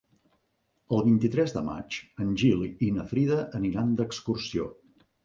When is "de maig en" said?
1.57-2.31